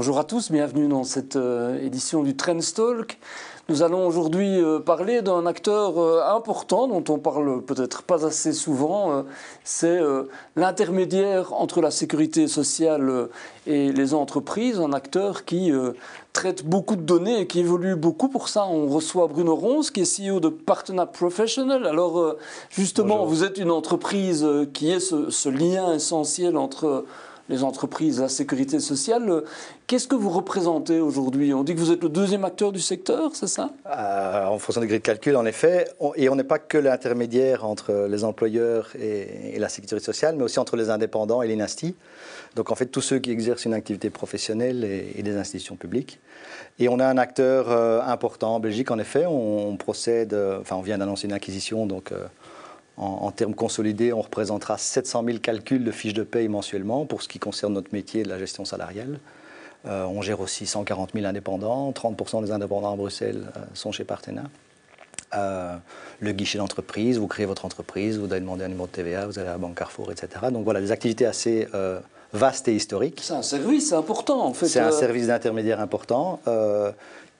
[0.00, 3.18] Bonjour à tous, bienvenue dans cette euh, édition du Trends Talk.
[3.68, 8.54] Nous allons aujourd'hui euh, parler d'un acteur euh, important dont on parle peut-être pas assez
[8.54, 9.26] souvent.
[9.62, 10.00] C'est
[10.56, 13.28] l'intermédiaire entre la sécurité sociale
[13.66, 15.70] et les entreprises, un acteur qui
[16.32, 18.28] traite beaucoup de données et qui évolue beaucoup.
[18.28, 21.86] Pour ça, on reçoit Bruno Ronce, qui est CEO de Partner Professional.
[21.86, 22.36] Alors,
[22.70, 27.04] justement, vous êtes une entreprise qui est ce, ce lien essentiel entre
[27.50, 29.42] les entreprises, la sécurité sociale.
[29.88, 31.52] Qu'est-ce que vous représentez aujourd'hui?
[31.52, 33.70] On dit que vous êtes le deuxième acteur du secteur, c'est ça?
[33.86, 35.88] Euh, En fonction des grilles de calcul, en effet.
[36.14, 40.60] et on n'est pas que l'intermédiaire entre les employeurs et, la sécurité sociale, mais aussi
[40.60, 41.96] entre les indépendants et l'INASTI.
[42.54, 46.20] Donc en fait, tous ceux qui exercent une activité professionnelle et, des institutions publiques.
[46.78, 49.26] Et on a un acteur euh, important en Belgique, en effet.
[49.26, 52.12] On, procède, euh, enfin on vient d'annoncer une acquisition, donc
[53.00, 57.28] en, termes consolidés, on représentera 700 000 calculs de fiches de paye mensuellement pour ce
[57.28, 59.18] qui concerne notre métier de la gestion salariale.
[59.86, 61.90] Euh, on gère aussi 140 000 indépendants.
[61.92, 64.42] 30% des indépendants à Bruxelles euh, sont chez Partena.
[65.32, 65.76] Euh,
[66.18, 69.38] le guichet d'entreprise, vous créez votre entreprise, vous devez demander un numéro de TVA, vous
[69.38, 70.28] allez à la banque Carrefour, etc.
[70.52, 71.68] Donc voilà, des activités assez
[72.34, 73.20] vastes et historiques.
[73.22, 74.66] C'est un service important en fait.
[74.66, 76.40] C'est un service d'intermédiaire important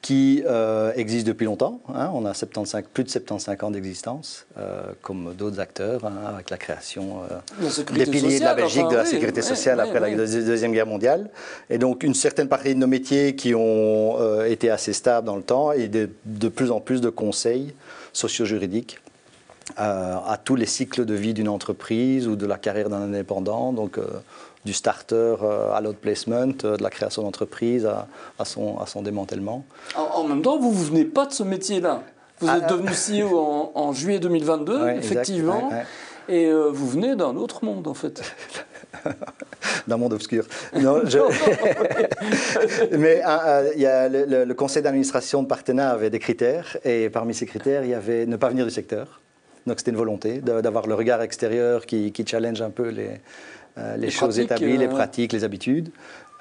[0.02, 1.80] qui euh, existe depuis longtemps.
[1.94, 2.10] Hein.
[2.14, 6.56] on a 75, plus de 75 ans d'existence, euh, comme d'autres acteurs, hein, avec la
[6.56, 10.86] création euh, des piliers de la Belgique, de la sécurité sociale après la Deuxième Guerre
[10.86, 11.28] mondiale.
[11.68, 15.42] Et donc une certaine partie de nos métiers qui ont été assez stables dans le
[15.42, 17.74] temps et de, de plus en plus de conseils
[18.12, 18.98] socio-juridiques
[19.76, 23.72] à tous les cycles de vie d'une entreprise ou de la carrière d'un indépendant.
[23.72, 23.98] Donc
[24.64, 28.06] du starter euh, à l'outplacement, euh, de la création d'entreprise à,
[28.44, 29.64] son, à son démantèlement.
[29.96, 32.02] En, même temps, vous ne venez pas de ce métier-là.
[32.40, 35.70] Vous êtes ah, devenu CEO en, juillet 2022, effectivement,
[36.28, 38.22] et euh, vous venez d'un autre monde, en fait.
[39.86, 40.44] d'un monde obscur.
[40.74, 41.02] Non,
[42.98, 43.22] Mais
[43.76, 47.90] y a le, conseil d'administration de Partena avait des critères, et parmi ces critères, il
[47.90, 49.19] y avait ne pas venir du secteur.
[49.70, 53.20] Donc c'était une volonté d'avoir le regard extérieur qui, qui challenge un peu les,
[53.78, 55.92] euh, les, choses établies, les euh, pratiques, les habitudes,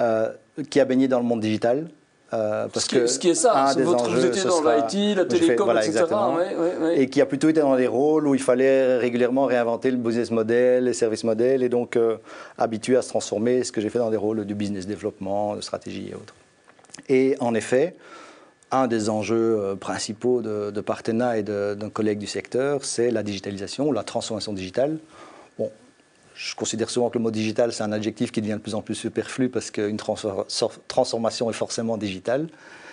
[0.02, 0.30] euh,
[0.72, 1.90] qui a baigné dans le monde digital.
[2.32, 5.78] parce ce, qui, que ce qui est ça, votre, vous étiez dans l'IT, la télécom,
[5.78, 6.06] etc.
[6.96, 10.32] Et qui a plutôt été dans des rôles où il fallait régulièrement réinventer le business
[10.32, 12.00] model, les services modèles, et donc
[12.58, 15.62] habitué à se transformer, ce que j'ai fait dans des rôles du business développement, de
[15.62, 16.34] stratégie et autres.
[17.10, 17.96] Et en effet,
[18.72, 23.92] un des enjeux principaux de, de Partena et d'un collègue du secteur, c'est la digitalisation
[23.92, 25.00] la transformation digitale.
[26.42, 28.82] Je considère souvent que le mot digital, c'est un adjectif qui devient de plus en
[28.82, 32.48] plus superflu parce qu'une transformation est forcément digitale.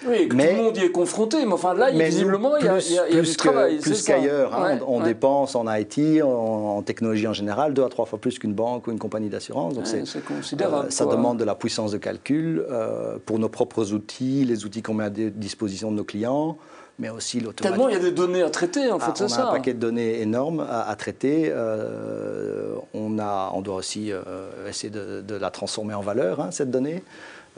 [0.05, 2.69] Oui, que mais, tout le monde y est confronté, mais enfin là, visiblement, il y
[2.69, 3.79] a, y a, du travail.
[3.79, 8.19] Plus qu'ailleurs, hein, on, dépense en IT, en, technologie en général, deux à trois fois
[8.19, 9.75] plus qu'une banque ou une compagnie d'assurance.
[9.75, 10.89] Donc c'est considérable.
[10.89, 14.83] Euh, ça demande de la puissance de calcul euh, pour nos propres outils, les outils
[14.83, 16.59] qu'on met à disposition de nos clients
[16.99, 17.71] mais aussi l'automatisation.
[17.71, 19.45] Tellement il y a des données à traiter, en fait, ah, c'est ça.
[19.45, 21.47] On a un paquet de données énormes à, traiter.
[21.49, 24.23] Euh, on, a, on doit aussi euh,
[24.69, 27.03] essayer de, la transformer en valeur, hein, cette donnée.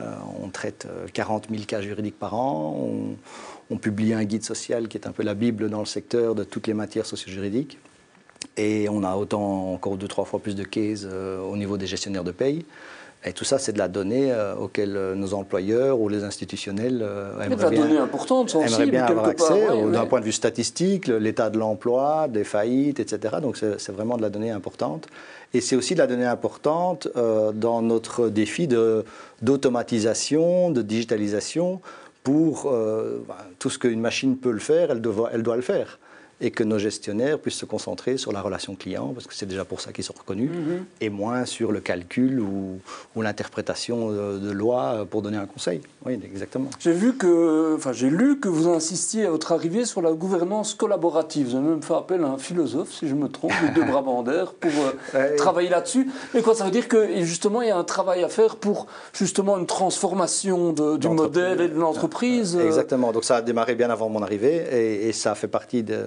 [0.01, 0.05] Euh,
[0.43, 2.77] on traite 40 000 cas juridiques par an.
[2.79, 3.17] On,
[3.71, 6.45] on, publie un guide social qui est un peu la Bible dans le secteur de
[6.45, 7.79] toutes les matières socio-juridiques.
[8.57, 12.25] Et on a autant, encore deux, trois fois plus de cases au niveau des gestionnaires
[12.25, 12.65] de paye.
[13.25, 17.01] Et tout ça, c'est de la donnée euh, auquel euh, nos employeurs ou les institutionnels
[17.03, 21.51] euh, aimeraient, bien, donnée importante, aimeraient bien avoir accès d'un point de vue statistique, l'état
[21.51, 23.39] de l'emploi, des faillites, etc.
[23.43, 25.09] Donc c'est vraiment de la donnée importante.
[25.53, 27.09] Et c'est aussi de la donnée importante
[27.55, 28.69] dans notre défi
[29.43, 31.81] d'automatisation, de, digitalisation.
[32.23, 35.03] Pour ben, tout ce qu'une machine peut le faire, elle
[35.33, 35.99] elle doit le faire
[36.41, 39.65] et que nos gestionnaires puissent se concentrer sur la relation client, parce que c'est déjà
[39.65, 40.85] pour ça qu'ils sont reconnus, mhm.
[41.01, 42.79] et moins sur le calcul ou,
[43.17, 45.81] ou l'interprétation de, de, loi pour donner un conseil.
[46.07, 46.71] Oui, exactement.
[46.79, 50.75] J'ai vu que, enfin, j'ai lu que vous insistiez à votre arrivée sur la gouvernance
[50.75, 51.49] collaborative.
[51.49, 54.71] Vous avez même fait appel à un philosophe, si je me trompe, de Brabander, pour
[55.15, 56.09] euh, travailler là-dessus.
[56.35, 58.87] Mais quoi, ça veut dire que justement, il y a un travail à faire pour
[59.13, 62.57] justement une transformation de, du modèle et de l'entreprise.
[62.57, 63.13] Euh exactement.
[63.13, 66.07] Donc ça a démarré bien avant mon arrivée, et, et ça fait partie de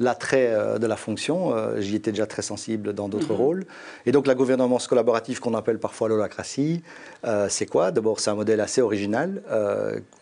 [0.00, 1.54] l'attrait euh, de la fonction.
[1.54, 3.40] Euh, j'y étais déjà très sensible dans d'autres mhm.
[3.40, 3.66] rôles.
[4.04, 6.82] Et donc la gouvernance collaborative qu'on appelle parfois l'holacratie,
[7.24, 7.90] euh, c'est quoi?
[7.90, 9.42] D'abord, c'est un modèle assez original.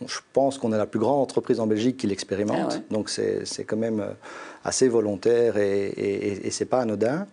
[0.06, 2.74] je pense qu'on est la plus grande entreprise en Belgique qui l'expérimente.
[2.76, 4.04] Ah donc c'est quand même
[4.64, 7.26] assez volontaire et, et, et c'est pas anodin.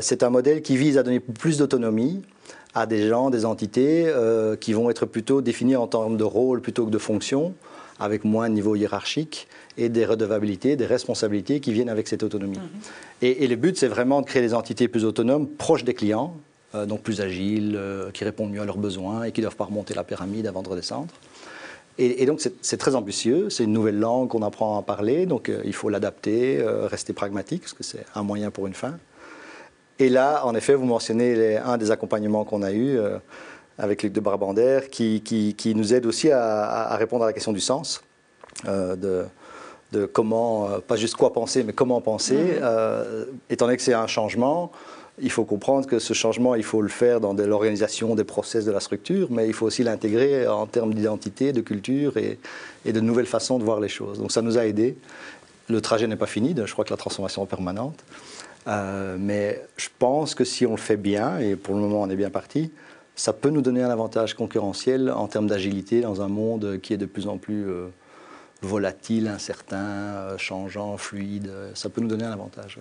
[0.00, 2.22] c'est un modèle qui vise à donner plus d'autonomie
[2.74, 4.12] à des gens, des entités
[4.60, 7.54] qui vont être plutôt définis en termes de rôle plutôt que de fonction,
[7.98, 9.48] avec moins de niveau hiérarchique
[9.78, 12.58] et des redevabilités, des responsabilités qui viennent avec cette autonomie.
[12.58, 12.68] Mhm.
[13.22, 16.34] et, le but, c'est vraiment de créer des entités plus autonomes, proches des clients,
[16.86, 17.80] donc plus agiles,
[18.12, 20.62] qui répondent mieux à leurs besoins et qui ne doivent pas remonter la pyramide avant
[20.62, 21.08] de redescendre.
[22.00, 25.72] Et, donc c'est très ambitieux, c'est une nouvelle langue qu'on apprend à parler, donc il
[25.72, 28.98] faut l'adapter, rester pragmatique, parce que c'est un moyen pour une fin.
[29.98, 32.98] Et là, en effet, vous mentionnez un des accompagnements qu'on a eu
[33.78, 37.60] avec Luc de Barbander, qui, qui, nous aide aussi à, répondre à la question du
[37.60, 38.02] sens,
[38.64, 39.24] de,
[39.92, 42.36] de comment, euh, pas juste quoi penser, mais comment penser.
[42.36, 42.58] Mhm.
[42.62, 44.70] Euh, étant donné que c'est un changement,
[45.20, 48.70] il faut comprendre que ce changement, il faut le faire dans l'organisation des process de
[48.70, 52.38] la structure, mais il faut aussi l'intégrer en termes d'identité, de culture et,
[52.84, 54.18] de nouvelles façons de voir les choses.
[54.18, 54.96] Donc ça nous a aidés.
[55.68, 58.04] Le trajet n'est pas fini, je crois que la transformation est permanente.
[58.68, 62.10] Euh, mais je pense que si on le fait bien, et pour le moment on
[62.10, 62.70] est bien parti,
[63.16, 66.98] ça peut nous donner un avantage concurrentiel en termes d'agilité dans un monde qui est
[66.98, 67.66] de plus en plus
[68.62, 71.50] volatile, incertain, euh, changeant, fluide.
[71.74, 72.78] Ça peut nous donner un avantage.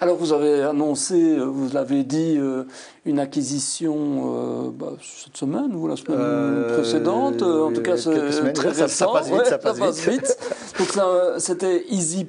[0.00, 2.64] Alors vous avez annoncé, euh, vous l'avez dit, euh,
[3.04, 7.42] une acquisition bah, cette semaine ou la semaine précédente.
[7.42, 8.88] en tout cas, c'est très récent.
[8.88, 10.38] Ça, passe vite, ça passe vite.
[10.78, 10.88] Donc
[11.38, 12.26] c'était Easy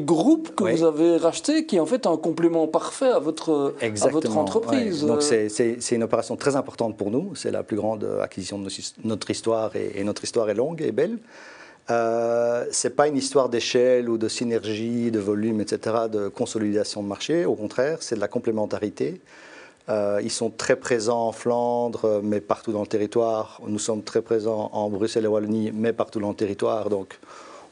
[0.00, 4.08] Group que vous avez racheté, qui est en fait un complément parfait à votre, à
[4.08, 5.04] votre entreprise.
[5.04, 7.34] Donc c'est une opération très importante pour nous.
[7.34, 8.68] C'est la plus grande acquisition de
[9.04, 11.18] notre histoire et notre histoire est longue et belle.
[11.90, 17.02] Euh, ce n'est pas une histoire d'échelle ou de synergie, de volume, etc., de consolidation
[17.02, 17.44] de marché.
[17.44, 19.20] Au contraire, c'est de la complémentarité.
[19.88, 23.60] Euh, ils sont très présents en Flandre, mais partout dans le territoire.
[23.66, 26.90] Nous sommes très présents en Bruxelles et Wallonie, mais partout dans le territoire.
[26.90, 27.20] Donc,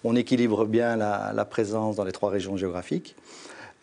[0.05, 3.17] on équilibre bien la, présence dans les trois régions géographiques.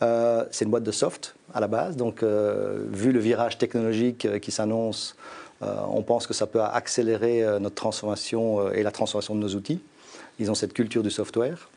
[0.02, 1.98] Euh, c'est une boîte de soft à la base.
[1.98, 5.18] Donc, vu le virage technologique qui s'annonce,
[5.60, 9.82] on pense que ça peut accélérer notre transformation et la transformation de nos outils.
[10.40, 11.70] Ils ont cette culture du software.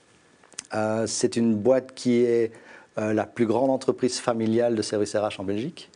[0.75, 2.53] Euh, c'est une boîte qui est
[2.99, 5.91] euh, la plus grande entreprise familiale de services RH en Belgique.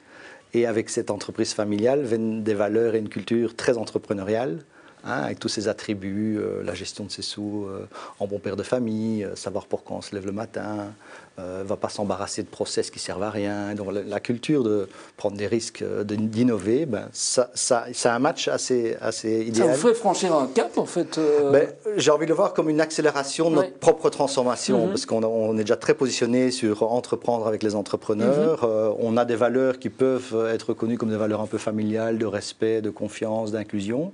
[0.54, 4.60] Et avec cette entreprise familiale viennent des valeurs et une culture très entrepreneuriale.
[5.08, 7.88] Hein, avec tous ses attributs, euh, la gestion de ses sous euh,
[8.20, 10.92] en bon père de famille, euh, savoir pourquoi on se lève le matin,
[11.38, 13.72] ne va pas s'embarrasser de process qui servent à rien.
[13.76, 18.96] Donc la, culture de prendre des risques, d'innover, ben, ça, ça, c'est un match assez,
[19.00, 19.68] assez idéal.
[19.68, 21.20] Ça vous fait franchir un cap en fait
[21.52, 24.88] ben, J'ai envie de le voir comme une accélération de notre propre transformation, mhm.
[24.88, 28.66] parce qu'on on est déjà très positionné sur entreprendre avec les entrepreneurs.
[28.66, 28.96] Mhm.
[28.98, 32.26] on a des valeurs qui peuvent être reconnues comme des valeurs un peu familiales, de
[32.26, 34.12] respect, de confiance, d'inclusion.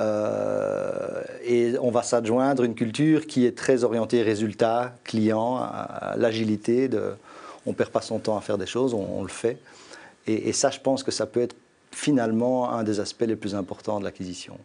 [0.00, 6.88] Euh, et on va s'adjoindre une culture qui est très orientée résultat, client, à, l'agilité.
[7.66, 9.58] on ne perd pas son temps à faire des choses, on, le fait.
[10.26, 11.56] Et, ça, je pense que ça peut être
[11.90, 14.58] finalement un des aspects les plus importants de l'acquisition.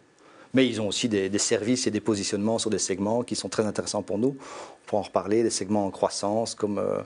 [0.54, 3.66] Mais ils ont aussi des, services et des positionnements sur des segments qui sont très
[3.66, 4.36] intéressants pour nous.
[4.38, 7.00] On pourra en reparler, des segments en croissance comme euh,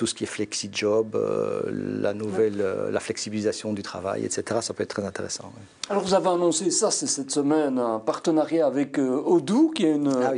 [0.00, 4.60] tout ce qui est flexi-job, euh, la nouvelle, euh, la flexibilisation du travail, etc.
[4.62, 5.52] Ça peut être très intéressant.
[5.90, 10.10] Alors vous avez annoncé ça, c'est cette semaine, un partenariat avec Odoo, qui est une,
[10.24, 10.32] ah,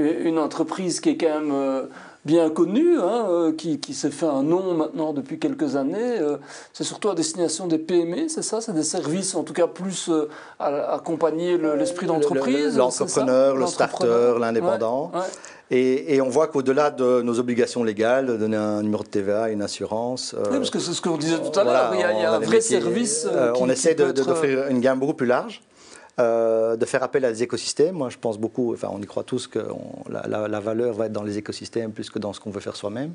[0.00, 1.88] une entreprise qui est quand même
[2.24, 6.18] bien connue, hein, qui, qui s'est fait un nom maintenant depuis quelques années.
[6.72, 10.10] c'est surtout à destination des PME, c'est ça C'est des services, en tout cas, plus
[10.58, 15.12] à accompagner l'esprit d'entreprise L'entrepreneur, le, starter, l'indépendant.
[15.70, 19.62] Et, on voit qu'au-delà de nos obligations légales, de donner un numéro de TVA, une
[19.62, 20.34] assurance.
[20.34, 22.38] Euh, oui, parce que c'est ce qu'on disait tout à l'heure, il, y a, un
[22.38, 23.26] vrai service.
[23.30, 25.62] Euh, on essaie d'offrir une gamme beaucoup plus large.
[26.20, 27.96] Euh, de faire appel à des écosystèmes.
[27.96, 29.58] Moi, je pense beaucoup, enfin, on y croit tous que
[30.08, 33.14] la, valeur va être dans les écosystèmes plus que dans ce qu'on veut faire soi-même.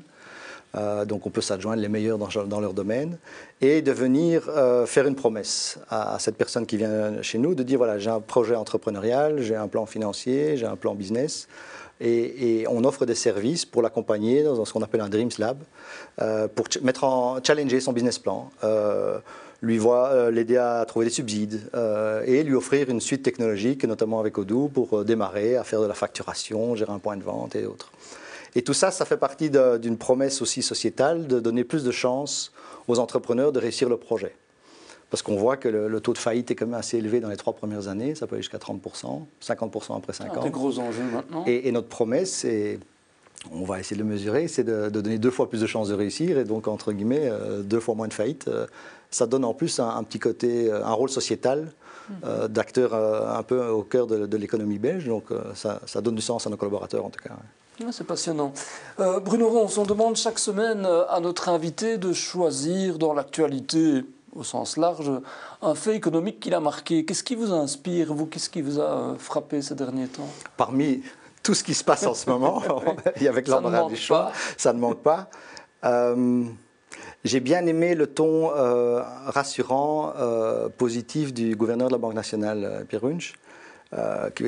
[1.06, 3.16] donc, on peut s'adjoindre les meilleurs dans, leur domaine
[3.62, 4.50] et de venir
[4.86, 8.20] faire une promesse à, cette personne qui vient chez nous, de dire voilà, j'ai un
[8.20, 11.48] projet entrepreneurial, j'ai un plan financier, j'ai un plan business.
[12.00, 15.58] Et, on offre des services pour l'accompagner dans ce qu'on appelle un Dreams Lab,
[16.20, 19.18] euh, pour mettre en challenger son business plan, euh,
[19.62, 21.60] lui voir, euh, l'aider à trouver des subsides
[22.26, 25.94] et lui offrir une suite technologique, notamment avec Odoo, pour démarrer à faire de la
[25.94, 27.92] facturation, gérer un point de vente et autres.
[28.54, 32.52] Et tout ça, ça fait partie d'une promesse aussi sociétale de donner plus de chances
[32.88, 34.34] aux entrepreneurs de réussir le projet
[35.10, 37.36] parce qu'on voit que le, taux de faillite est quand même assez élevé dans les
[37.36, 40.42] trois premières années, ça peut aller jusqu'à 30%, 50% après 5 ans.
[40.42, 41.44] Des gros enjeux maintenant.
[41.46, 42.78] Et, notre promesse, et
[43.50, 45.94] on va essayer de le mesurer, c'est de, donner deux fois plus de chances de
[45.94, 48.48] réussir, et donc, entre guillemets, euh, deux fois moins de faillite.
[48.48, 48.66] Euh,
[49.10, 51.72] ça donne en plus un, petit côté, euh, un rôle sociétal
[52.10, 52.48] mhm.
[52.48, 56.56] d'acteur un peu au cœur de, l'économie belge, donc ça, donne du sens à nos
[56.56, 57.34] collaborateurs en tout cas.
[57.90, 58.52] C'est passionnant.
[58.98, 64.04] Bruno Rons, on demande chaque semaine à notre invité de choisir dans l'actualité
[64.34, 65.10] au sens large,
[65.62, 67.04] un fait économique qui l'a marqué.
[67.04, 70.28] Qu'est-ce qui vous inspire, vous Qu'est-ce qui vous a frappé ces derniers temps?
[70.56, 71.02] Parmi
[71.42, 72.62] tout ce qui se passe en ce moment,
[73.28, 75.30] avec l'embarras du choix, ça ne manque pas.
[75.84, 76.44] Euh,
[77.24, 82.84] J'ai bien aimé le ton euh, rassurant, euh, positif du gouverneur de la Banque nationale,
[82.88, 83.34] Pierre Runch,
[84.34, 84.44] qui,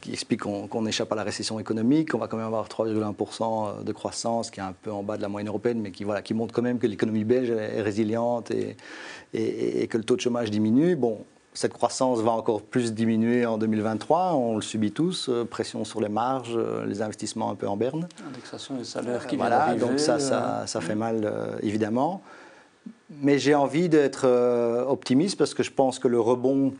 [0.00, 3.92] qui, explique qu'on échappe à la récession économique, qu'on va quand même avoir 3,1% de
[3.92, 6.34] croissance, qui est un peu en bas de la moyenne européenne, mais qui, voilà, qui
[6.34, 8.76] montre quand même que l'économie belge est résiliente et,
[9.34, 10.94] et, et, que le taux de chômage diminue.
[10.94, 15.84] Bon, cette croissance va encore plus diminuer en 2023, on le subit tous, euh, pression
[15.84, 18.08] sur les marges, euh, les investissements un peu en berne.
[18.28, 22.22] Indexation des salaires qui Voilà, donc ça, ça, ça, fait mal euh, évidemment.
[23.10, 24.28] Mais j'ai envie d'être
[24.88, 26.72] optimiste parce que je pense que le rebond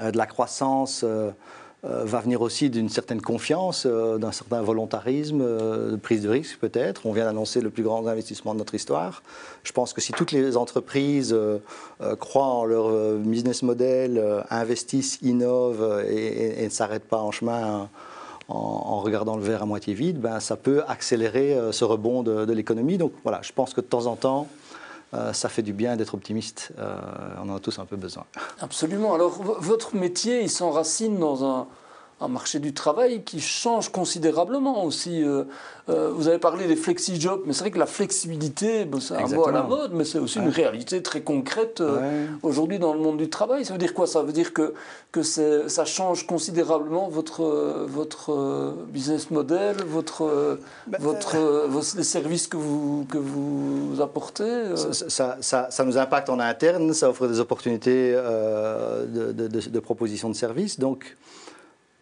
[0.00, 1.30] de la croissance euh,
[1.84, 6.58] va venir aussi d'une certaine confiance, euh, d'un certain volontarisme, euh, de prise de risque
[6.58, 7.06] peut-être.
[7.06, 9.22] On vient d'annoncer le plus grand investissement de notre histoire.
[9.62, 11.36] Je pense que si toutes les entreprises
[12.18, 17.88] croient en leur business model, investissent, innovent et, ne s'arrêtent pas en chemin
[18.48, 22.96] en, regardant le verre à moitié vide, ben, ça peut accélérer ce rebond de l'économie.
[22.96, 24.46] Donc voilà, je pense que de temps en temps,
[25.14, 26.72] euh, ça fait du bien d'être optimiste.
[26.78, 26.98] Euh,
[27.42, 28.24] on en a tous un peu besoin.
[28.60, 29.14] Absolument.
[29.14, 31.66] Alors, votre métier, il s'enracine dans un,
[32.20, 35.22] un marché du travail qui change considérablement aussi.
[35.22, 35.44] Euh,
[35.88, 39.46] euh, vous avez parlé des flexi-jobs, mais c'est vrai que la flexibilité, c'est un mot
[39.46, 43.16] à la mode, mais c'est aussi une réalité très concrète euh, aujourd'hui dans le monde
[43.16, 43.64] du travail.
[43.64, 44.06] Ça veut dire quoi?
[44.06, 44.74] Ça veut dire que,
[45.12, 50.58] que ça change considérablement votre, votre business model, votre,
[50.88, 51.36] bah, votre,
[51.96, 57.08] les services que vous, que vous apportez ça, ça, ça, nous impacte en interne, ça
[57.08, 60.78] offre des opportunités de, de, de, de propositions de services.
[60.78, 61.16] Donc,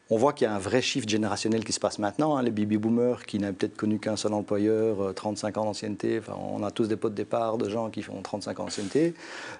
[0.08, 2.36] on voit qu'il y a un vrai shift générationnel qui se passe maintenant.
[2.36, 2.42] Hein.
[2.42, 6.38] Les baby boomers qui n'avaient peut-être connu qu'un seul employeur, 35 euh, ans d'ancienneté, enfin,
[6.38, 9.14] on a tous des pots de départ de gens qui font 35 ans d'ancienneté.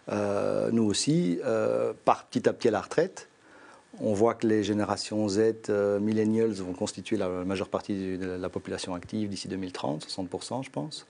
[0.09, 3.29] Euh, nous aussi, euh, par petit à petit à la retraite.
[3.99, 5.71] On voit que les générations Z,
[6.03, 11.07] millennials, vont constituer la majeure partie de la population active d'ici 2030, 60% je pense.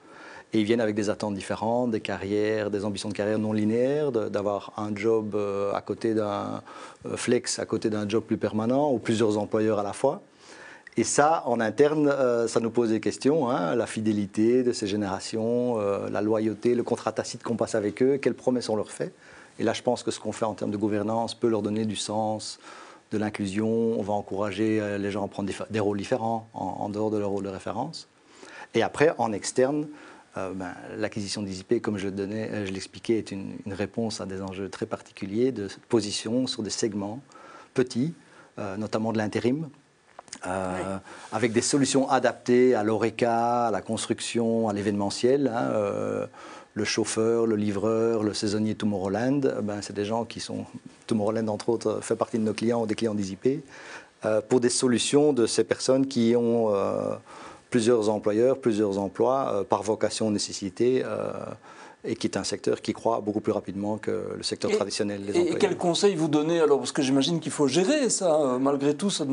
[0.53, 4.13] Et ils viennent avec des attentes différentes, des carrières, des ambitions de carrière non linéaires,
[4.13, 6.63] d'avoir un job euh, à côté d'un
[7.05, 10.23] euh, flex, à côté d'un job plus permanent, ou plusieurs employeurs à la fois.
[10.97, 13.51] Et ça, en interne, euh, ça nous pose des questions.
[13.51, 15.79] Hein, la fidélité de ces générations,
[16.11, 19.13] la loyauté, le contrat tacite qu'on passe avec eux, quelles promesses on leur fait.
[19.59, 21.87] Et là, je pense que ce qu'on fait en termes de gouvernance peut leur donner
[21.87, 22.61] du sens,
[23.11, 23.69] de l'inclusion.
[23.69, 27.31] On va encourager les gens à prendre des, rôles différents en, en, dehors de leur
[27.31, 28.09] rôle de référence.
[28.75, 29.87] Et après, en externe,
[30.37, 34.43] euh, ben, l'acquisition des IP, comme je, euh, je l'expliquais, est une, réponse à des
[34.43, 37.21] enjeux très particuliers de position sur des segments
[37.73, 38.13] petits,
[38.59, 39.69] euh, notamment de l'intérim,
[41.33, 45.49] avec des solutions adaptées à l'ORECA, à la construction, à l'événementiel.
[45.49, 46.29] Hein,
[46.75, 50.67] le chauffeur, le livreur, le saisonnier Tomorrowland, ben, c'est des gens qui sont,
[51.07, 53.65] Tomorrowland entre autres, fait partie de nos clients, des clients des IP,
[54.49, 56.71] pour des solutions de ces personnes qui ont
[57.77, 61.31] plusieurs employeurs, plusieurs emplois, euh, par vocation, nécessité, euh,
[62.05, 65.33] et qui est un secteur qui croît beaucoup plus rapidement que le secteur traditionnel des
[65.33, 65.57] employeurs.
[65.57, 68.95] Et quels conseils vous donnez alors Parce que j'imagine qu'il faut gérer ça, euh, malgré
[68.95, 69.11] tout.
[69.11, 69.25] Ça...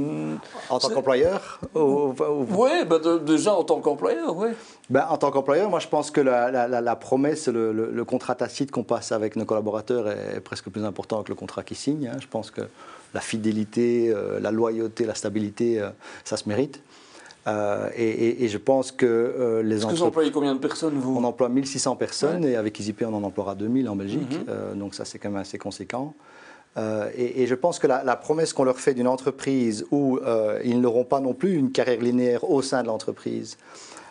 [0.70, 4.50] En tant qu'employeur Oui, bah, déjà en tant qu'employeur, oui.
[4.90, 8.72] Ben, en tant qu'employeur, moi je pense que la, la, promesse, le, le, contrat tacite
[8.72, 12.10] qu'on passe avec nos collaborateurs est, presque plus important que le contrat qu'ils signent.
[12.14, 12.18] Hein.
[12.20, 12.64] Je pense que
[13.14, 15.82] la fidélité, la loyauté, la stabilité,
[16.26, 16.82] ça se mérite.
[17.48, 20.00] Euh, et, je pense que euh, les entreprises.
[20.00, 23.24] vous employez combien de personnes vous On emploie 1600 personnes et avec EasyPay on en
[23.24, 24.32] emploiera 2000 en Belgique.
[24.32, 24.46] Mhm.
[24.50, 26.14] Euh, donc ça c'est quand même assez conséquent.
[27.16, 30.20] Et, je pense que la, promesse qu'on leur fait d'une entreprise où
[30.64, 33.60] ils n'auront pas non plus une carrière linéaire au sein de l'entreprise,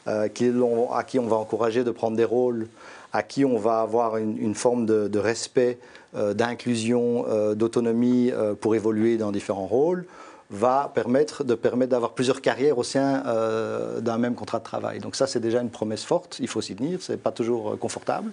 [0.07, 2.69] à qui on va encourager de prendre des rôles,
[3.13, 5.81] à qui on va avoir une, forme de, de respect,
[6.15, 10.05] d'inclusion, d'autonomie pour évoluer dans différents rôles
[10.53, 15.01] va permettre de permettre d'avoir plusieurs carrières au sein euh, d'un même contrat de travail.
[15.01, 16.39] Donc ça, c'est déjà une promesse forte.
[16.41, 17.01] Il faut s'y tenir.
[17.01, 18.31] C'est pas toujours euh, confortable.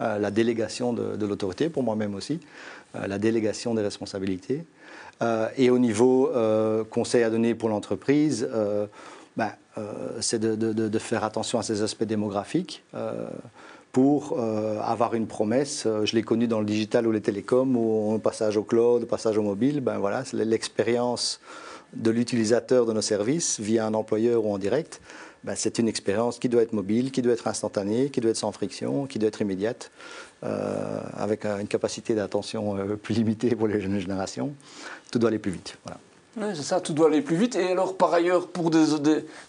[0.00, 2.38] Euh, la délégation de, l'autorité, pour moi-même aussi,
[2.94, 4.64] la délégation des responsabilités.
[5.56, 6.30] et au niveau
[6.88, 8.48] conseil à donner pour l'entreprise,
[9.36, 9.52] ben,
[10.20, 12.82] c'est de, de, faire attention à ces aspects démographiques
[13.92, 15.84] pour euh, avoir une promesse.
[15.86, 19.04] Euh, je l'ai connu dans le digital ou les télécoms, où on passage au cloud,
[19.06, 21.40] passage au mobile, ben voilà, l'expérience
[21.94, 25.00] de l'utilisateur de nos services via un employeur ou en direct.
[25.44, 28.36] Ben c'est une expérience qui doit être mobile, qui doit être instantanée, qui doit être
[28.36, 29.90] sans friction, qui doit être immédiate,
[30.44, 34.52] euh, avec une capacité d'attention plus limitée pour les jeunes générations.
[35.10, 35.78] Tout doit aller plus vite.
[35.84, 35.98] Voilà.
[36.40, 37.56] Oui, c'est ça, tout doit aller plus vite.
[37.56, 38.84] Et alors, par ailleurs, pour des,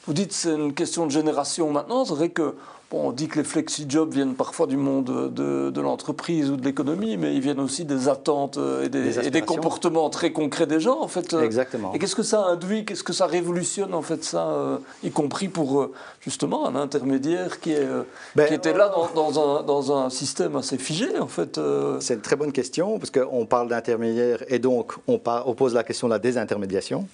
[0.05, 2.55] vous dites c'est une question de génération maintenant, c'est vrai que
[2.91, 7.17] Bon, on dit que les flexi-jobs viennent parfois du monde de, l'entreprise ou de l'économie,
[7.17, 11.08] mais ils viennent aussi des attentes euh, et des, comportements très concrets des gens, en
[11.08, 11.36] fait.
[11.36, 11.43] Euh.
[11.43, 11.93] Exactement.
[11.93, 15.50] Et qu'est-ce que ça induit, qu'est-ce que ça révolutionne, en fait, ça, euh, y compris
[15.50, 15.91] pour,
[16.22, 17.88] justement, un intermédiaire qui, est,
[18.36, 21.60] ben, qui était là dans, un, dans, un, système assez figé, en fait
[22.00, 25.84] C'est une très bonne question, parce qu'on parle d'intermédiaire et donc on, on, pose la
[25.84, 27.08] question de la désintermédiation.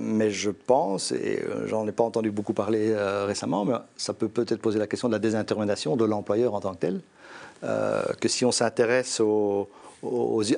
[0.00, 2.94] Mais je pense, et j'en ai pas entendu beaucoup parler
[3.26, 6.74] récemment, mais ça peut peut-être poser la question de la désintermédiation de l'employeur en tant
[6.74, 7.00] que tel.
[7.64, 9.20] Euh, que si on s'intéresse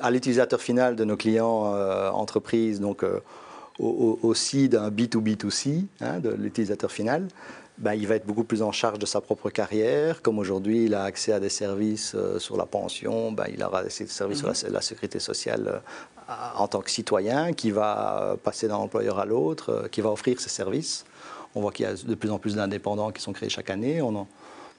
[0.01, 3.19] à l'utilisateur final de nos clients euh, entreprises, donc euh,
[3.79, 7.27] aussi d'un B2B2C, hein, de l'utilisateur final,
[7.81, 10.21] ben, il va être beaucoup plus en charge de sa propre carrière.
[10.21, 13.89] Comme aujourd'hui, il a accès à des services sur la pension, ben, il aura des
[13.89, 15.81] services sur la, la, sécurité sociale
[16.55, 20.49] en tant que citoyen, qui va passer d'un employeur à l'autre, qui va offrir ses
[20.49, 21.05] services.
[21.55, 24.01] On voit qu'il y a de plus en plus d'indépendants qui sont créés chaque année.
[24.01, 24.27] On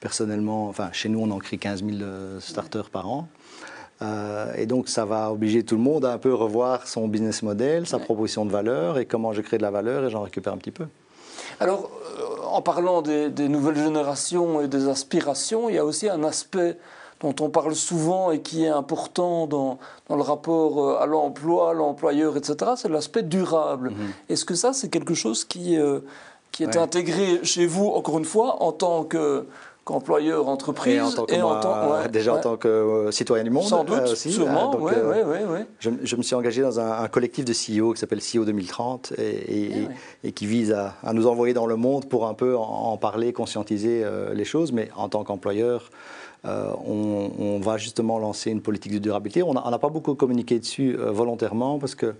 [0.03, 3.29] personnellement, enfin, chez nous, on en crée 15 000 euh, starters par an.
[4.01, 7.41] Euh, et donc, ça va obliger tout le monde à un peu revoir son business
[7.41, 10.51] model, sa proposition de valeur et comment je crée de la valeur et j'en récupère
[10.51, 10.87] un petit peu.
[11.61, 16.23] Alors, euh, en parlant des, nouvelles générations et des aspirations, il y a aussi un
[16.23, 16.77] aspect
[17.21, 19.79] dont on parle souvent et qui est important dans,
[20.09, 23.91] le rapport à l'emploi, l'employeur, etc., c'est l'aspect durable.
[23.91, 24.31] Mm-hmm.
[24.33, 25.77] Est-ce que ça, c'est quelque chose qui,
[26.51, 29.45] qui est intégré chez vous, encore une fois, en tant que
[29.85, 33.83] qu'employeur entreprise et en tant que déjà en tant que euh, citoyen du monde sans
[33.83, 37.93] doute euh, aussi, sûrement euh, je, je, me suis engagé dans un, collectif de CEO
[37.93, 39.87] qui s'appelle CEO 2030 et,
[40.23, 43.33] et, qui vise à, à, nous envoyer dans le monde pour un peu en, parler
[43.33, 44.71] conscientiser les choses.
[44.71, 45.89] Mais en tant qu'employeur
[46.45, 49.43] on, on, va justement lancer une politique de durabilité.
[49.43, 52.15] On n'a pas beaucoup communiqué dessus volontairement parce que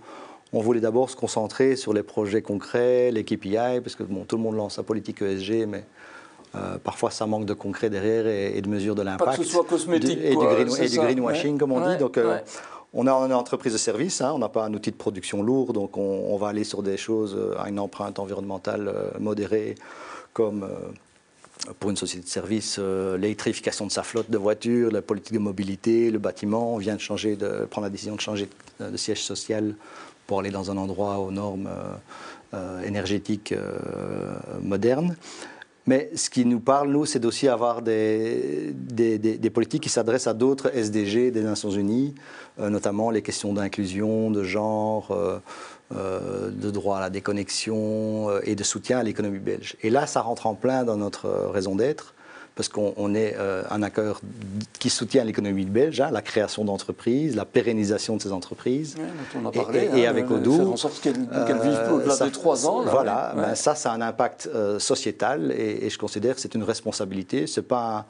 [0.52, 4.36] on voulait d'abord se concentrer sur les projets concrets, les KPI, parce que bon, tout
[4.36, 5.84] le monde lance sa politique ESG, mais
[6.56, 9.30] euh, parfois ça manque de concret derrière et, de mesures de l'impact.
[9.30, 10.18] Pas que ce soit cosmétique.
[10.22, 11.96] et, du, greenwashing, comme on dit.
[11.96, 12.38] Donc, euh,
[12.92, 15.72] on a une entreprise de service, hein, on n'a pas un outil de production lourd,
[15.72, 19.74] donc on, va aller sur des choses euh, à une empreinte environnementale modérée,
[20.32, 20.68] comme
[21.80, 26.10] pour une société de service, l'électrification de sa flotte de voitures, la politique de mobilité,
[26.10, 26.74] le bâtiment.
[26.74, 29.74] On vient de, changer de prendre la décision de changer de siège social
[30.26, 31.94] pour aller dans un endroit aux normes euh,
[32.54, 33.54] euh, énergétiques
[34.62, 35.16] modernes.
[35.86, 40.32] Mais ce qui nous parle, nous, c'est d'aussi avoir des, des, politiques qui s'adressent à
[40.32, 42.14] d'autres SDG des Nations Unies,
[42.58, 45.14] notamment les questions d'inclusion, de genre,
[45.90, 49.76] de droit à la déconnexion et de soutien à l'économie belge.
[49.82, 52.13] Et là, ça rentre en plein dans notre raison d'être
[52.54, 54.20] parce qu'on est euh, un acteur
[54.78, 58.96] qui soutient l'économie belge, hein, la création d'entreprises, la pérennisation de ces entreprises.
[59.36, 60.56] on a parlé, et, hein, avec Odoo.
[60.56, 62.82] Faire en sorte qu'elles vivent euh, au-delà des trois ans.
[62.82, 66.62] voilà, ben, ça, ça a un impact euh, sociétal et, je considère que c'est une
[66.62, 67.46] responsabilité.
[67.46, 68.06] Ce n'est pas,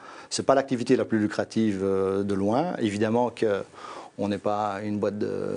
[0.46, 2.74] pas l'activité la plus lucrative de loin.
[2.78, 3.62] Évidemment que.
[4.16, 5.16] On n'est pas une boîte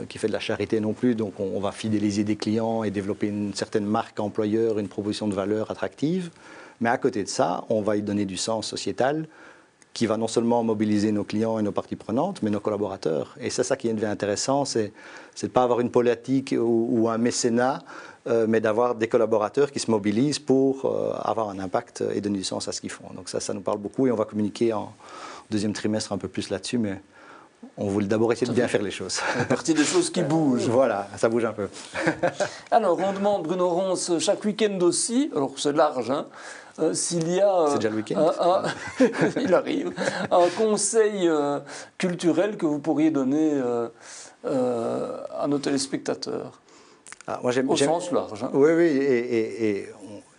[0.10, 2.90] qui fait de la charité non plus, donc on, on, va fidéliser des clients et
[2.90, 6.32] développer une certaine marque employeur, une proposition de valeur attractive.
[6.82, 9.28] Mais à côté de ça, on va y donner du sens sociétal
[9.94, 13.36] qui va non seulement mobiliser nos clients et nos parties prenantes, mais nos collaborateurs.
[13.42, 14.94] Et c'est ça qui devient intéressant, c'est
[15.42, 17.80] de ne pas avoir une politique ou, un mécénat,
[18.28, 22.38] euh, mais d'avoir des collaborateurs qui se mobilisent pour euh, avoir un impact et donner
[22.38, 23.12] du sens à ce qu'ils font.
[23.16, 24.94] Donc ça, ça nous parle beaucoup et on va communiquer en
[25.50, 27.02] deuxième trimestre un peu plus là-dessus, mais
[27.76, 29.20] on voulait d'abord essayer de bien faire les choses.
[29.36, 30.68] C'est partie des choses qui bougent.
[30.68, 31.70] Voilà, ça bouge un peu.
[32.72, 36.28] alors, on demande, Bruno Ronce, chaque week-end aussi, alors c'est large, hein,
[36.80, 37.54] euh, s'il y a.
[37.54, 38.32] Euh, C'est déjà le week-end
[39.42, 39.94] Il arrive.
[40.32, 41.60] Un conseil euh,
[41.98, 43.62] culturel que vous pourriez donner
[44.44, 46.62] à nos téléspectateurs
[47.28, 48.44] ah, moi, Au sens large.
[48.44, 48.50] Hein.
[48.54, 49.90] Oui, oui, et,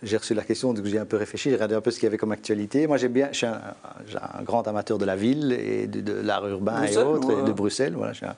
[0.01, 2.05] j'ai reçu la question, donc j'ai un peu réfléchi, j'ai regardé un peu ce qu'il
[2.05, 2.87] y avait comme actualité.
[2.87, 6.83] Moi, j'aime bien, je suis un, grand amateur de la ville et de, l'art urbain
[6.83, 7.93] et autres, et de Bruxelles.
[7.95, 8.35] Voilà, je suis un,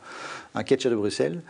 [0.56, 1.42] un catcher de Bruxelles.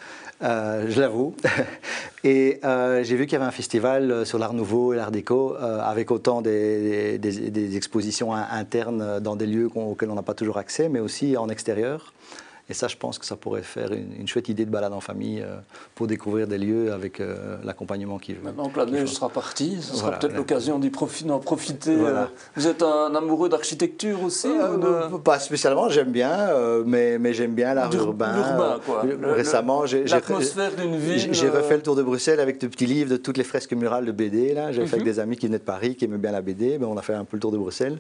[0.44, 1.36] Euh, je l'avoue.
[2.24, 5.12] Et euh, j'ai vu qu'il y avait un festival euh, sur l'art nouveau et l'art
[5.12, 10.58] déco, avec autant des, des, expositions internes dans des lieux auxquels on n'a pas toujours
[10.58, 12.14] accès, mais aussi en extérieur.
[12.72, 15.42] Et ça, je pense que ça pourrait faire une, chouette idée de balade en famille
[15.42, 15.58] euh,
[15.94, 18.44] pour découvrir des lieux avec euh, l'accompagnement qui veut.
[18.46, 21.94] Maintenant que la neige sera partie, ce sera peut-être l'occasion d'en profiter.
[21.94, 22.24] Euh.
[22.56, 24.48] Vous êtes un amoureux d'architecture aussi
[25.22, 26.48] Pas spécialement, j'aime bien,
[26.86, 28.38] mais, mais j'aime bien l'art urbain.
[28.38, 29.04] Urbain, quoi.
[29.34, 31.34] Récemment, j'ai l'atmosphère d'une ville.
[31.34, 34.06] J'ai refait le tour de Bruxelles avec de petits livres de toutes les fresques murales
[34.06, 34.56] de BD.
[34.72, 35.12] J'ai fait avec mhm.
[35.12, 36.78] des amis qui venaient de Paris, qui aimaient bien la BD.
[36.78, 37.98] Ben, on a fait un peu le tour de Bruxelles.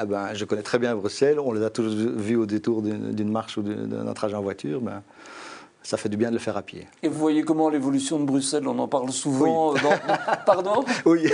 [0.00, 3.30] Ah ben, je connais très bien Bruxelles, on les a tous vus au détour d'une
[3.30, 4.80] marche ou d'un trajet en voiture.
[4.80, 5.02] Ben,
[5.82, 6.86] ça fait du bien de le faire à pied.
[7.02, 9.72] Et vous voyez comment l'évolution de Bruxelles On en parle souvent.
[9.74, 9.80] Dans...
[10.46, 10.84] Pardon?
[11.04, 11.28] Oui.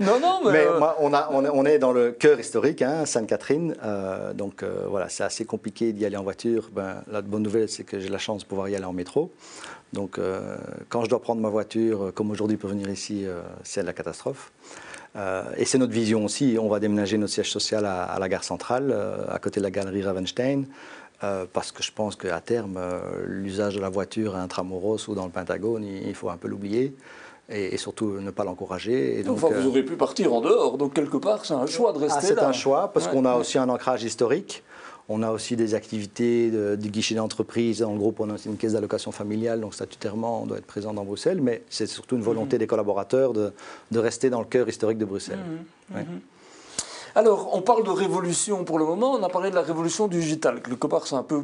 [0.00, 0.52] Non, non, mais.
[0.52, 3.74] mais moi, on, a, on, est dans le cœur historique, hein, Sainte-Catherine.
[4.34, 6.70] donc voilà, c'est assez compliqué d'y aller en voiture.
[6.74, 9.30] Ben, la bonne nouvelle, c'est que j'ai la chance de pouvoir y aller en métro.
[9.94, 10.20] Donc
[10.90, 13.24] quand je dois prendre ma voiture, comme aujourd'hui pour venir ici,
[13.64, 14.52] c'est la catastrophe.
[15.16, 16.56] Euh, et c'est notre vision aussi.
[16.60, 19.70] On va déménager notre siège social à, la gare centrale, euh, à côté de la
[19.70, 20.64] galerie Ravenstein,
[21.24, 22.80] euh, parce que je pense qu'à terme,
[23.26, 26.94] l'usage de la voiture intramuros ou dans le Pentagone, il, faut un peu l'oublier.
[27.48, 29.24] Et, surtout ne pas l'encourager.
[29.24, 32.18] donc, vous aurez pu partir en dehors, donc quelque part c'est un choix de rester
[32.18, 34.62] ah, C'est un choix parce qu'on a aussi un ancrage historique.
[35.12, 37.80] On a aussi des activités de, guichet d'entreprise.
[37.80, 40.66] Dans le groupe, on a aussi une caisse d'allocation familiale, donc statutairement, on doit être
[40.66, 41.40] présent dans Bruxelles.
[41.42, 42.60] Mais c'est surtout une volonté mhm.
[42.60, 43.52] des collaborateurs de,
[43.92, 45.40] rester dans le cœur historique de Bruxelles.
[45.90, 45.98] Mhm.
[45.98, 46.20] Mhm.
[47.16, 49.14] Alors, on parle de révolution pour le moment.
[49.14, 50.62] On a parlé de la révolution digitale.
[50.62, 51.42] Quelque part, c'est un peu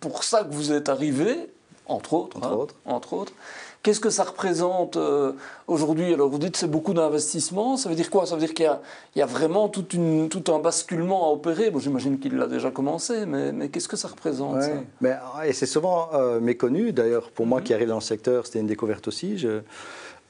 [0.00, 1.50] pour ça que vous êtes arrivé,
[1.86, 2.36] entre autres.
[2.36, 2.74] Entre, hein, autres.
[2.84, 3.32] entre autres.
[3.82, 5.32] Qu'est-ce que ça représente euh,
[5.66, 6.14] aujourd'hui?
[6.14, 8.24] Alors vous dites c'est beaucoup d'investissement, ça veut dire quoi?
[8.24, 8.70] Ça veut dire qu'il
[9.16, 9.84] y, a vraiment tout
[10.48, 11.70] un basculement à opérer.
[11.70, 14.56] Bon, J'imagine qu'il l'a déjà commencé, mais, qu'est-ce que ça représente
[15.02, 17.64] Mais, Et c'est souvent euh, méconnu, d'ailleurs pour moi mhm.
[17.64, 19.36] qui arrive dans le secteur, c'était une découverte aussi.
[19.36, 19.60] Je,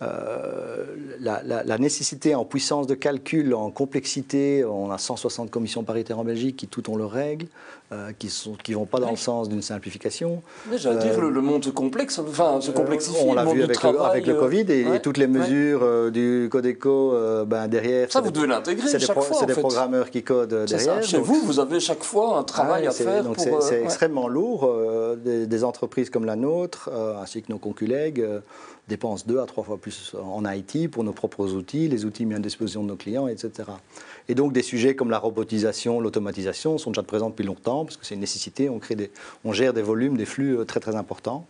[0.04, 0.84] euh,
[1.20, 6.56] la, nécessité en puissance de calcul, en complexité, on a 160 commissions paritaires en Belgique
[6.56, 7.46] qui toutes ont leurs règles,
[7.92, 10.42] euh, qui ne qui vont pas dans le sens d'une simplification.
[10.70, 13.16] Mais j'allais dire, le, monde se complexe, enfin se complexifie.
[13.24, 17.14] on l'a vu avec, le, avec le, Covid et, toutes les mesures du Codeco
[17.46, 18.10] ben, derrière.
[18.10, 19.38] Ça, vous devez l'intégrer chaque des fois.
[19.38, 21.02] C'est des programmeurs qui codent derrière.
[21.02, 23.24] Chez vous, vous avez chaque fois un travail à faire.
[23.24, 24.72] Donc c'est extrêmement lourd.
[25.24, 26.90] Des, des, entreprises comme la nôtre,
[27.20, 28.24] ainsi que nos conculègues,
[28.88, 32.34] dépensent deux à trois fois plus en IT pour nos propres outils, les outils mis
[32.34, 33.70] à disposition de nos clients, etc.
[34.28, 38.04] Et donc des sujets comme la robotisation, l'automatisation sont déjà présents depuis longtemps parce que
[38.04, 38.68] c'est une nécessité.
[38.68, 39.10] On, crée des,
[39.44, 41.46] on gère des volumes, des flux euh, très très importants.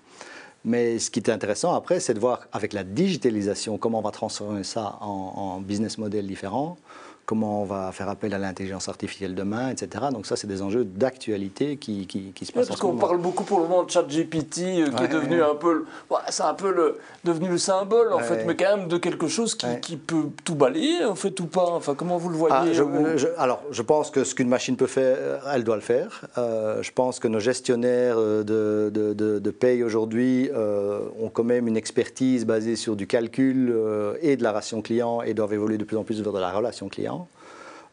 [0.67, 4.13] Mais ce qui est intéressant après, c'est de voir avec la digitalisation comment on va
[4.13, 6.79] transformer ça en, en business model différent
[7.27, 10.07] comment on va faire appel à l'intelligence artificielle demain, etc.
[10.13, 12.69] Donc ça, c'est des enjeux d'actualité qui, qui, se passent.
[12.69, 15.85] parce qu'on parle beaucoup pour le moment de ChatGPT, euh, qui est devenu un peu,
[16.29, 19.55] c'est un peu le, devenu le symbole en fait, mais quand même de quelque chose
[19.55, 21.67] qui, qui, peut tout balayer en fait ou pas.
[21.71, 24.87] Enfin, comment vous le voyez ah, je, Alors, je pense que ce qu'une machine peut
[24.87, 26.27] faire, elle doit le faire.
[26.37, 31.69] Euh, je pense que nos gestionnaires euh, de, de, de, paye aujourd'hui ont quand même
[31.69, 33.75] une expertise basée sur du calcul
[34.21, 36.51] et de la ration client et doivent évoluer de plus en plus vers de la
[36.51, 37.14] relation client.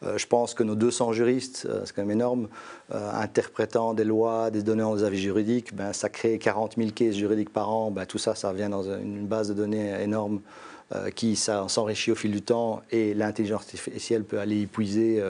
[0.03, 2.47] Euh, je pense que nos 200 juristes, euh, c'est quand même énorme,
[2.93, 7.15] euh, interprétant des lois, des données en avis juridiques, ben, ça crée 40 000 cases
[7.15, 7.91] juridiques par an.
[7.91, 10.41] Ben, tout ça, ça vient dans une base de données énorme
[11.15, 15.23] qui s'enrichit au fil du temps et l'intelligence artificielle peut aller épuiser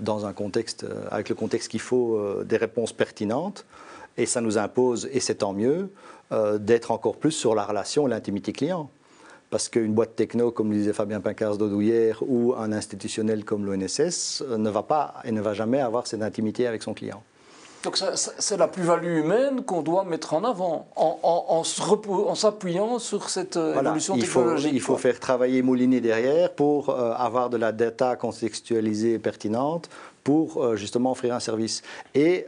[0.00, 3.66] dans un contexte, avec le contexte qu'il faut, des réponses pertinentes.
[4.16, 5.90] Et ça nous impose, et c'est tant mieux,
[6.60, 8.88] d'être encore plus sur la relation et l'intimité client
[9.50, 14.42] parce qu'une boîte techno, comme le disait Fabien Pincars d'Odouillère, ou un institutionnel comme l'ONSS
[14.42, 17.22] euh, ne va pas et ne va jamais avoir cette intimité avec son client.
[17.84, 23.56] Donc c'est la plus-value humaine qu'on doit mettre en avant, en, en, s'appuyant sur cette
[23.56, 24.70] euh, évolution il technologique.
[24.70, 29.18] Faut, il faut faire travailler Moulinet derrière pour euh, avoir de la data contextualisée et
[29.20, 29.88] pertinente
[30.26, 31.82] pour justement offrir un service.
[32.14, 32.46] Et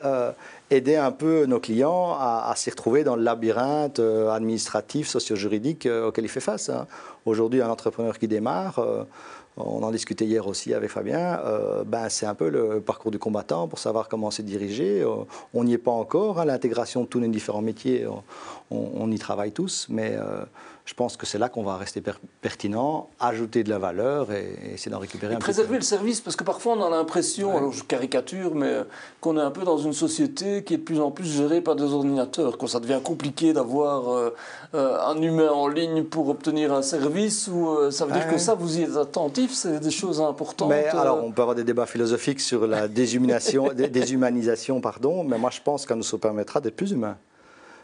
[0.70, 6.08] aider un peu nos clients à, s'y retrouver dans le labyrinthe euh, administratif, socio-juridique euh,
[6.08, 6.68] auquel il fait face.
[6.68, 6.86] Hein.
[7.24, 9.04] Aujourd'hui, un entrepreneur qui démarre, euh,
[9.56, 11.40] on en discutait hier aussi avec Fabien,
[11.84, 15.04] ben, c'est un peu le parcours du combattant pour savoir comment se diriger.
[15.52, 18.06] on n'y est pas encore, hein, l'intégration de tous les différents métiers,
[18.70, 20.16] on, y travaille tous, mais
[20.88, 22.02] je pense que c'est là qu'on va rester
[22.40, 25.42] pertinent, ajouter de la valeur et, essayer d'en récupérer un peu.
[25.42, 28.72] Préserver le service, parce que parfois on a l'impression, alors je caricature, mais
[29.20, 31.76] qu'on est un peu dans une société qui est de plus en plus gérée par
[31.76, 34.34] des ordinateurs, quand ça devient compliqué d'avoir euh,
[34.74, 38.38] euh, un humain en ligne pour obtenir un service, ou euh, ça veut dire que
[38.38, 40.70] ça, vous y êtes attentif, c'est des choses importantes.
[40.70, 45.50] Mais alors, on peut avoir des débats philosophiques sur la déshumanisation, déshumanisation pardon, mais moi
[45.50, 47.18] je pense que ça nous permettra d'être plus humains.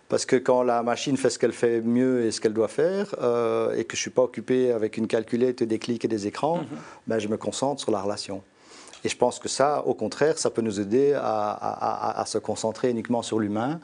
[0.09, 3.15] Parce que quand la machine fait ce qu'elle fait mieux et ce qu'elle doit faire,
[3.23, 6.27] euh, et que je ne suis pas occupé avec une calculette, des clics et des
[6.27, 6.67] écrans, mhm.
[7.07, 8.43] ben, je me concentre sur la relation.
[9.05, 13.23] Et je pense que ça, au contraire, ça peut nous aider à, se concentrer uniquement
[13.23, 13.81] sur l'humain,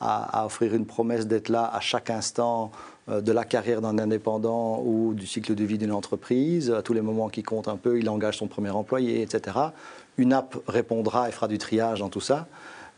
[0.00, 2.70] à, offrir une promesse d'être là à chaque instant
[3.08, 6.70] euh, de la carrière d'un indépendant ou du cycle de vie d'une entreprise.
[6.70, 9.58] À tous les moments qui comptent un peu, il engage son premier employé, etc.
[10.16, 12.46] Une app répondra et fera du triage dans tout ça.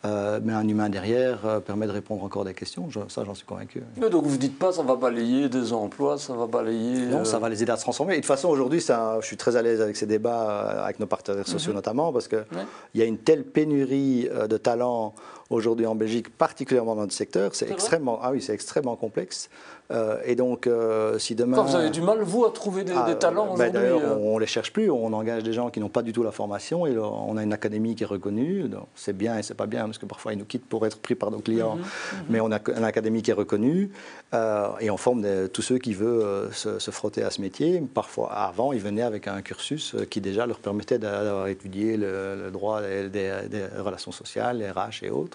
[0.05, 2.89] Euh, mais un humain derrière euh, permet de répondre encore des questions.
[3.09, 3.83] ça, j'en suis convaincu.
[3.97, 7.07] Mais donc vous ne dites pas ça va balayer des emplois, ça va balayer.
[7.07, 8.15] Non, ça va les aider à se transformer.
[8.15, 11.07] Et de toute façon, aujourd'hui, je suis très à l'aise avec ces débats, avec nos
[11.07, 11.77] partenaires sociaux mhm.
[11.77, 12.45] notamment, parce qu'il
[12.95, 15.15] il y a une telle pénurie de talents
[15.51, 17.55] aujourd'hui en Belgique, particulièrement dans notre secteur.
[17.55, 19.51] C'est extrêmement, ah oui, c'est extrêmement complexe.
[19.91, 21.61] Euh, et donc, euh, si demain.
[21.63, 24.41] vous avez du mal, vous, à trouver des, ah, talents ben, D'ailleurs, euh on ne
[24.41, 24.91] les cherche plus.
[24.91, 26.87] On engage des gens qui n'ont pas du tout la formation.
[26.87, 28.65] Et on a une académie qui est reconnue.
[28.95, 31.15] C'est bien et c'est pas bien, parce que parfois, ils nous quittent pour être pris
[31.15, 31.77] par nos clients.
[31.77, 32.25] Mhm, mhm.
[32.31, 33.91] Mais on a une académie qui est reconnue.
[34.81, 37.83] et on forme tous ceux qui veulent se, frotter à ce métier.
[37.93, 42.81] Parfois, avant, ils venaient avec un cursus qui déjà leur permettait d'avoir étudié le, droit
[42.81, 45.34] des, des, relations sociales, les RH et autres.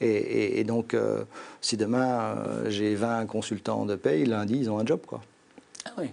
[0.00, 1.24] Et, donc, euh,
[1.60, 5.00] si demain euh, j'ai 20 consultants de paye, lundi, ils ont un job.
[5.06, 5.20] Quoi.
[5.84, 6.10] Ah oui.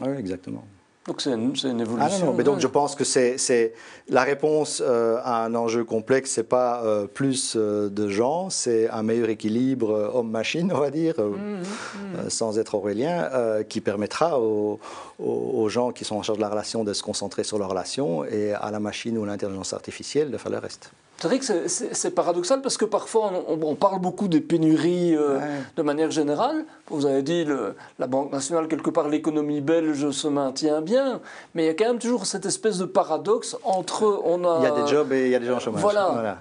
[0.00, 0.64] Ah oui, exactement.
[1.06, 1.98] Donc c'est une, une, évolution.
[2.00, 3.74] Ah non, non, mais donc je pense que c'est
[4.08, 9.28] la réponse euh, à un enjeu complexe, c'est pas plus de gens, c'est un meilleur
[9.28, 12.30] équilibre homme-machine, on va dire, mmh, mmh.
[12.30, 13.28] sans être aurélien,
[13.68, 14.78] qui permettra aux,
[15.18, 18.24] aux, gens qui sont en charge de la relation de se concentrer sur leur relation
[18.24, 20.92] et à la machine ou l'intelligence artificielle de faire le reste.
[21.22, 25.38] C'est vrai que c'est paradoxal parce que parfois on, parle beaucoup des pénuries euh,
[25.76, 26.64] de manière générale.
[26.88, 31.20] Vous avez dit le, la Banque nationale, quelque part l'économie belge se maintient bien,
[31.54, 34.58] mais il y a quand même toujours cette espèce de paradoxe entre on a.
[34.58, 35.80] Il y a des jobs et il y a des gens au chômage.
[35.80, 36.38] Voilà.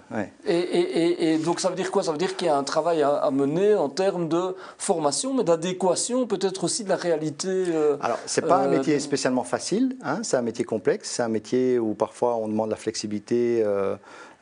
[0.47, 2.01] et, et, donc ça veut dire quoi?
[2.01, 5.43] Ça veut dire qu'il y a un travail à, mener en termes de formation, mais
[5.43, 7.49] d'adéquation peut-être aussi de la réalité.
[7.49, 11.21] Euh, Alors c'est pas un euh, métier spécialement facile, hein, c'est un métier complexe, c'est
[11.21, 13.63] un métier où parfois on demande la flexibilité.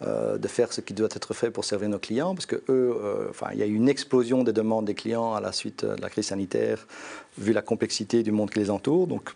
[0.02, 2.96] Euh, de faire ce qui doit être fait pour servir nos clients, parce que eux,
[3.04, 6.02] euh, enfin, y a eu une explosion des demandes des clients à la suite de
[6.02, 6.88] la crise sanitaire,
[7.38, 9.08] vu la complexité du monde qui les entoure.
[9.08, 9.32] Donc,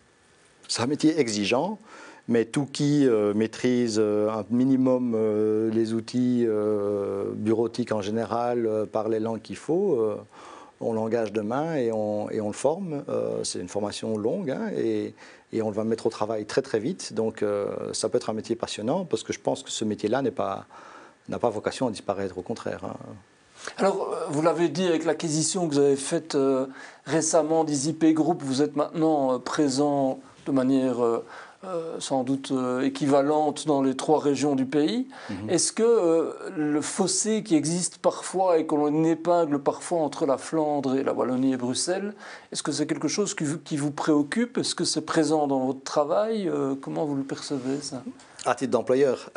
[0.70, 1.80] c'est un métier exigeant,
[2.30, 5.18] mais tout qui euh, maîtrise un minimum
[5.74, 6.48] les outils
[7.36, 10.16] bureautiques en général, par les langues qu'il faut,
[10.84, 13.04] on l'engage demain et on, le forme.
[13.44, 15.16] c'est une formation longue hein, et,
[15.54, 17.14] et on va mettre au travail très très vite.
[17.14, 20.22] Donc euh, ça peut être un métier passionnant parce que je pense que ce métier-là
[20.22, 20.66] n'a pas,
[21.30, 22.82] vocation à disparaître, au contraire.
[22.84, 22.96] Hein.
[23.78, 26.66] Alors, euh, vous l'avez dit avec l'acquisition que vous avez faite euh,
[27.06, 30.98] récemment d'IZIP Group, vous êtes maintenant présent de manière
[31.66, 35.08] euh, sans doute euh, équivalente dans les trois régions du pays.
[35.30, 35.50] Mhm.
[35.50, 40.96] Est-ce que euh, le fossé qui existe parfois et qu'on épingle parfois entre la Flandre
[40.96, 42.16] et la Wallonie et Bruxelles,
[42.52, 44.58] est-ce que c'est quelque chose qui, qui vous préoccupe?
[44.58, 46.52] Est-ce que c'est présent dans votre travail?
[46.82, 48.04] Comment vous le percevez ça?
[48.46, 49.30] À titre d'employeur.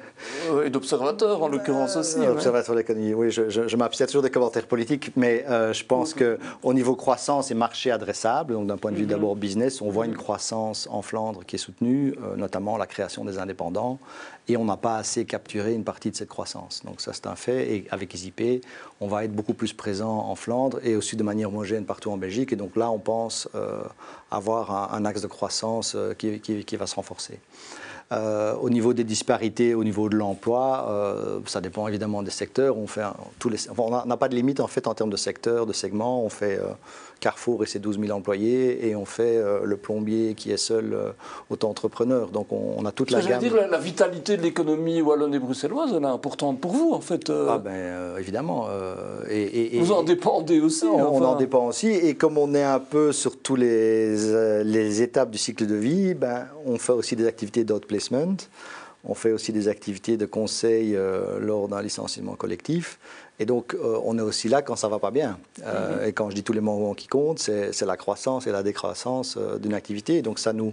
[0.64, 2.18] et d'observateur, en l'occurrence aussi.
[2.20, 3.30] Observateur de l'économie, oui.
[3.30, 7.54] Je, je, m'abstiens toujours des commentaires politiques, mais euh, je pense qu'au niveau croissance et
[7.54, 9.10] marché adressable, donc d'un point de vue mhm.
[9.10, 13.24] d'abord business, on voit une croissance en Flandre qui est soutenue, euh, notamment la création
[13.24, 13.98] des indépendants,
[14.48, 16.82] et on n'a pas assez capturé une partie de cette croissance.
[16.84, 17.72] Donc ça, c'est un fait.
[17.72, 18.64] Et avec IZIP,
[19.00, 22.16] on va être beaucoup plus présent en Flandre et aussi de manière homogène partout en
[22.16, 22.52] Belgique.
[22.52, 23.82] Et donc là, on pense euh,
[24.30, 27.38] avoir un, axe de croissance qui, qui va se renforcer.
[28.10, 32.74] Euh, au niveau des disparités, au niveau de l'emploi, euh, ça dépend évidemment des secteurs.
[32.78, 32.86] On
[34.06, 36.24] n'a pas de limite en fait en termes de secteur, de segment.
[36.24, 36.72] On fait euh,
[37.20, 40.92] Carrefour et ses 12 000 employés, et on fait euh, le plombier qui est seul
[40.92, 41.10] euh,
[41.50, 42.28] auto-entrepreneur.
[42.28, 43.40] Donc on, a toute la gamme.
[43.40, 47.30] dire, la, vitalité de l'économie wallonne et bruxelloise, elle est importante pour vous, en fait.
[47.30, 47.48] Euh.
[47.50, 48.68] Ah ben évidemment.
[49.30, 50.84] Et, vous en dépendez aussi.
[50.86, 55.30] On, en dépend aussi, et comme on est un peu sur tous les, les étapes
[55.30, 58.36] du cycle de vie, ben, on fait aussi des activités d'outplacement.
[59.04, 60.98] On fait aussi des activités de conseil
[61.40, 62.98] lors d'un licenciement collectif.
[63.40, 65.38] Et donc, euh, on est aussi là quand ça va pas bien.
[65.64, 66.08] Euh, mhm.
[66.08, 69.36] Et quand je dis tous les moments qui comptent, c'est la croissance et la décroissance
[69.36, 70.22] euh, d'une activité.
[70.22, 70.72] donc, ça nous,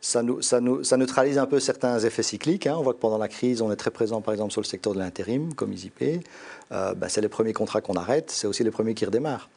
[0.00, 2.66] ça, nous, ça, nous, ça neutralise un peu certains effets cycliques.
[2.66, 2.76] Hein.
[2.78, 4.94] On voit que pendant la crise, on est très présent, par exemple, sur le secteur
[4.94, 6.24] de l'intérim, comme IZIP.
[6.70, 9.50] Ben, c'est les premiers contrats qu'on arrête, c'est aussi les premiers qui redémarrent.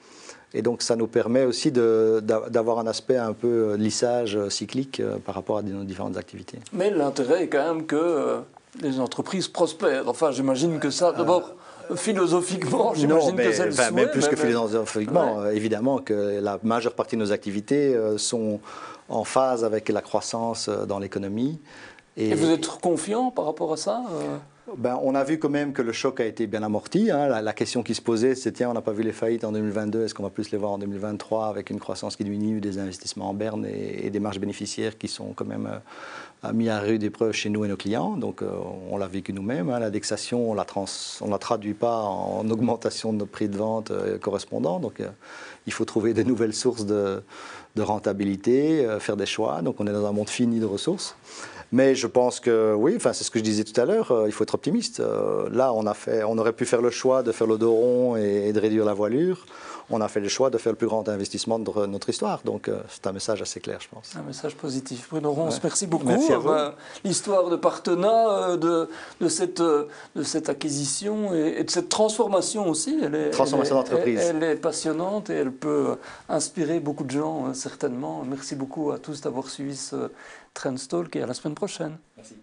[0.53, 5.57] Et donc, ça nous permet aussi d'avoir un aspect un peu lissage cyclique par rapport
[5.57, 6.59] à nos différentes activités.
[6.73, 8.37] Mais l'intérêt est quand même que
[8.81, 10.07] les entreprises prospèrent.
[10.07, 11.55] Enfin, j'imagine que ça, d'abord
[11.95, 16.93] philosophiquement, j'imagine que c'est le souhait, mais plus que philosophiquement, euh, évidemment que la majeure
[16.93, 18.59] partie de nos activités euh, sont
[19.09, 21.59] en phase avec la croissance euh, dans l'économie.
[22.15, 24.03] Et, vous êtes confiant par rapport à ça
[24.77, 27.11] ben, on a vu quand même que le choc a été bien amorti.
[27.11, 27.27] Hein.
[27.41, 30.05] La, question qui se posait, c'est tiens, on n'a pas vu les faillites en 2022,
[30.05, 33.29] est-ce qu'on va plus les voir en 2023 avec une croissance qui diminue, des investissements
[33.29, 35.69] en berne et, des marges bénéficiaires qui sont quand même
[36.51, 38.17] mis à rude épreuve chez nous et nos clients.
[38.17, 38.49] Donc euh,
[38.89, 39.69] on l'a vécu nous-mêmes.
[39.69, 39.79] Hein.
[39.79, 44.79] L'indexation, on ne la traduit pas en augmentation de nos prix de vente euh, correspondants.
[44.79, 45.09] Donc euh,
[45.67, 47.21] il faut trouver de nouvelles sources de,
[47.77, 49.61] rentabilité, faire des choix.
[49.61, 51.15] Donc on est dans un monde fini de ressources.
[51.73, 54.31] Mais je pense que oui, enfin, c'est ce que je disais tout à l'heure, il
[54.31, 55.01] faut être optimiste.
[55.51, 58.15] là, on, a fait, on aurait pu faire le choix de faire le dos rond
[58.15, 59.45] et de réduire la voilure
[59.89, 62.41] on a fait le choix de faire le plus grand investissement de notre histoire.
[62.43, 64.15] Donc euh, c'est un message assez clair, je pense.
[64.15, 65.07] Un message positif.
[65.09, 66.05] Bruno Ronce, merci beaucoup.
[66.05, 68.89] Ben, l'histoire de Partena, euh, de,
[69.21, 74.19] de, cette, euh, de cette acquisition et, de cette transformation aussi, elle est, transformation d'entreprise.
[74.19, 75.97] Elle, est passionnante et elle peut
[76.29, 78.23] inspirer beaucoup de gens, certainement.
[78.27, 80.09] Merci beaucoup à tous d'avoir suivi ce
[80.53, 81.97] Trendstalk et à la semaine prochaine.
[82.17, 82.35] Merci.